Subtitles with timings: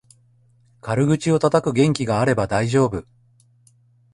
[0.81, 3.05] 軽口をたたく元気があれば大丈夫